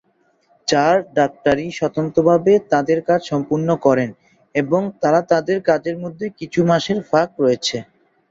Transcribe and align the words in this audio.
চার 0.67 0.95
ডাক্তারি 1.15 1.65
স্বতন্ত্রভাবে 1.71 2.53
তাদের 2.71 2.99
কাজ 3.09 3.21
সম্পূর্ণ 3.31 3.69
করেন 3.85 4.09
এবং 4.55 4.81
তারা 5.01 5.19
তাদের 5.31 5.57
কাজের 5.69 5.95
মধ্যে 6.03 6.25
কিছু 6.39 6.59
মাসের 6.69 6.97
ফাঁক 7.09 7.29
রয়েছে। 7.39 7.77